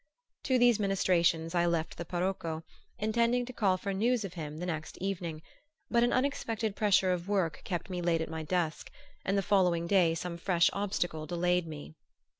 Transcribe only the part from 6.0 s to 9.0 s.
an unexpected pressure of work kept me late at my desk,